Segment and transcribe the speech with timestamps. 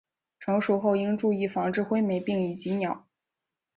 [0.39, 3.05] 成熟后应注意防治灰霉病以及鸟。